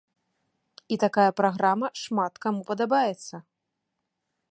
І 0.95 0.97
такая 1.03 1.25
праграма 1.41 1.87
шмат 2.03 2.33
каму 2.45 2.61
падабаецца. 2.71 3.35